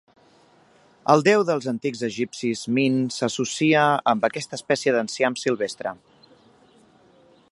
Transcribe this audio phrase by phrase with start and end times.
[1.13, 3.85] El déu dels antics egipcis Min s'associa
[4.15, 5.95] amb aquesta espècie d'enciam silvestre.